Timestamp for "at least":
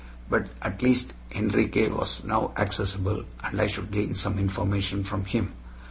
0.63-1.13